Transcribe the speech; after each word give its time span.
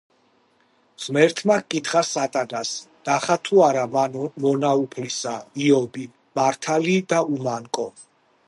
ღმერთმა 1.03 1.57
ჰკითხა 1.59 2.01
სატანას, 2.11 2.71
ნახა 3.09 3.37
თუ 3.49 3.61
არა 3.67 3.85
მან 3.97 4.17
მონა 4.47 4.75
უფლისა 4.87 5.37
იობი, 5.69 6.11
მართალი 6.41 7.01
და 7.15 7.25
უმანკო. 7.37 7.91